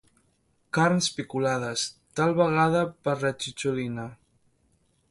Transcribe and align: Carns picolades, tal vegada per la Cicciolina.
Carns 0.77 1.09
picolades, 1.17 1.83
tal 2.21 2.35
vegada 2.41 2.83
per 3.05 3.17
la 3.27 3.33
Cicciolina. 3.45 4.09